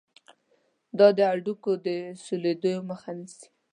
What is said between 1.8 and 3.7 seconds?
د سولیدلو مخه نیسي.